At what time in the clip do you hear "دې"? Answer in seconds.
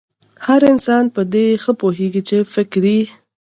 1.33-1.45